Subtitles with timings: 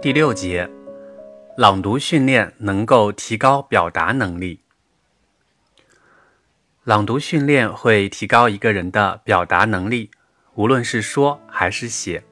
[0.00, 0.70] 第六节，
[1.56, 4.60] 朗读训练能够提高表达能力。
[6.84, 10.12] 朗读训练会提高一个人的表达能力，
[10.54, 12.22] 无论是说还是写。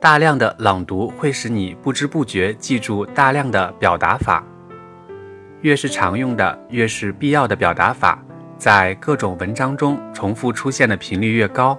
[0.00, 4.42] 大量的朗读会使你不知不觉记住大量的表达法，
[5.60, 8.24] 越是常用的，越是必要的表达法，
[8.56, 11.78] 在各种文章中重复出现的频率越高，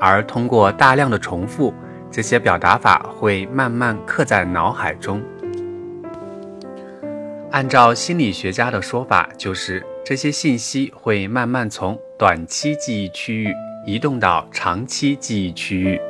[0.00, 1.72] 而通过大量的重复。
[2.10, 5.22] 这些表达法会慢慢刻在脑海中。
[7.52, 13.54] 按照心理学家的说法，就是这些信息会慢慢从短期记忆区域
[13.86, 16.00] 移动到长期记忆区域，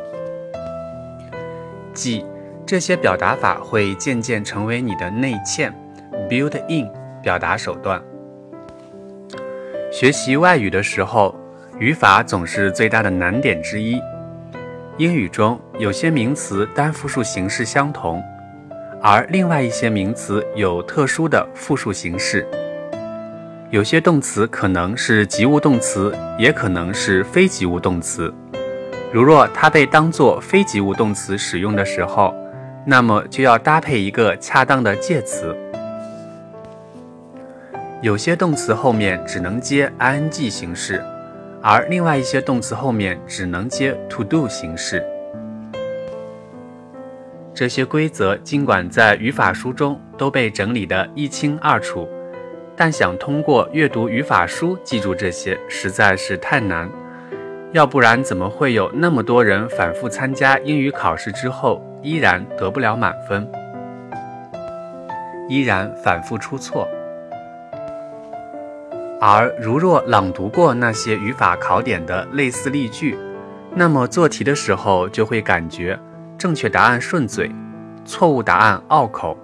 [1.94, 2.24] 即
[2.66, 5.72] 这些表达法会渐渐成为你的内嵌
[6.28, 6.90] （build-in）
[7.22, 8.02] 表达手段。
[9.90, 11.34] 学习外语的时候，
[11.78, 14.00] 语法总是最大的难点之一。
[15.00, 18.22] 英语中有些名词单复数形式相同，
[19.00, 22.46] 而另外一些名词有特殊的复数形式。
[23.70, 28.30] 有些动词可能是及物动词，也可能是非及物动词。
[29.10, 32.34] 如若它被当作非及物动词使用的时候，
[32.84, 35.56] 那么就要搭配一个恰当的介词。
[38.02, 41.02] 有些动词后面只能接 ing 形式。
[41.62, 45.04] 而另外一些动词后面只能接 to do 形式。
[47.52, 52.08] 这些规则尽管在语法书中都被整理得一清二楚，
[52.74, 56.90] 但想通过阅读语法书记住这些实在是太难。
[57.72, 63.46] 要不然怎么会有那么多人反复参加英语考试之后依然得不了满分，
[65.48, 66.88] 依然反复出错？
[69.22, 73.18] 而如若朗读过那些语法考点的类似例句，
[73.74, 75.98] 那么做题的时候就会感觉
[76.38, 77.50] 正确答案顺嘴，
[78.06, 79.36] 错误答案拗口。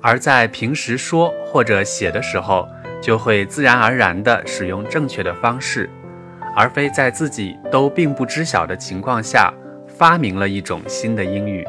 [0.00, 2.66] 而在平时说或者写的时候，
[3.02, 5.90] 就会自然而然地使用正确的方式，
[6.56, 9.52] 而非在自己都并不知晓的情况下
[9.86, 11.68] 发明了一种新的英语。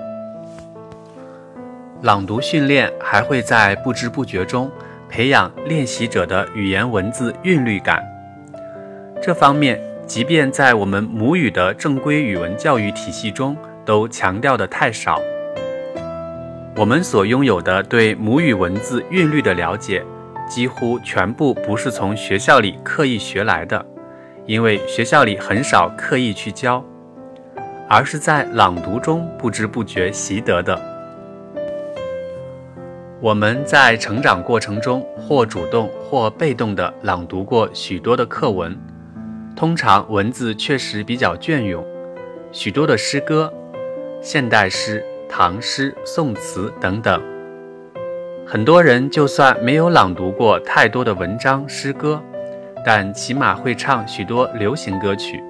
[2.03, 4.71] 朗读训练还会在不知不觉中。
[5.13, 8.03] 培养练习者的语言文字韵律感，
[9.22, 15.22] 这方面即便在我们母语的正规语文教育体系中都强调的太少。
[16.75, 20.03] 我们所拥有的对母语文字韵律的了解，
[20.50, 23.85] 几乎全部不是从学校里刻意学来的，
[24.47, 26.84] 因为学校里很少刻意去教，
[27.88, 30.93] 而是在朗读中不知不觉习得的。
[33.23, 38.78] 我们在成长过程中，或主动或被动地朗读过许多的课文，
[39.56, 41.81] 通常文字确实比较隽永，
[42.51, 43.50] 许多的诗歌、
[44.22, 47.23] 现代诗、唐诗、宋词等等。
[48.45, 52.22] 很多人就算没有朗读过太多的文章诗歌，
[52.85, 55.41] 但起码会唱许多流行歌曲。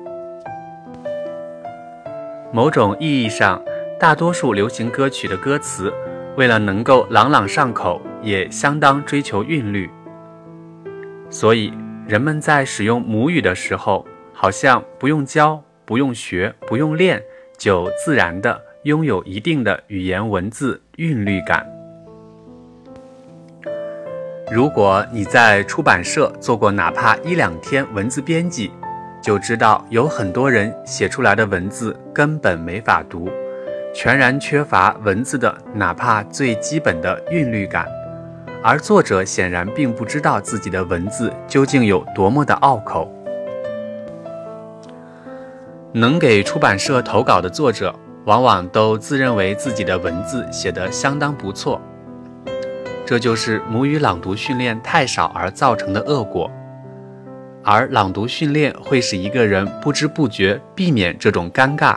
[2.52, 3.60] 某种意义上，
[4.00, 5.92] 大多数流行歌曲的歌词。
[6.36, 9.90] 为了能够朗朗上口，也相当追求韵律，
[11.30, 11.72] 所以
[12.08, 17.22] 人们在使用母语的时候，好像不用教、不用学、不用练，
[17.58, 21.64] 就自然的拥有一定的语言文字韵律感。
[24.52, 28.72] 如果你在出版社做过哪怕一两天文字编辑，
[29.22, 33.30] 就知道有很多人写出来的文字根本没法读。
[33.94, 37.88] 全然缺乏文字的哪怕最基本的韵律感，
[38.64, 43.08] 而作者显然并不知道自己的文字究竟有多么的拗口。
[45.92, 47.94] 能给出版社投稿的作者，
[48.26, 51.80] 往往都自认为自己的文字写得相当不错，
[53.06, 56.50] 这就是母语朗读训练太少而造成的恶果。
[57.64, 61.96] 而朗读训练会使一个人不知不觉避免这种尴尬。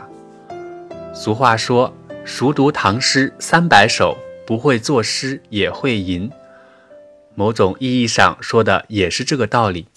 [1.19, 1.91] 俗话说
[2.23, 4.15] ：“熟读唐诗三百首，
[4.45, 6.29] 不会作诗也会吟。”
[7.33, 9.87] 某种意义上说的也是这个道理。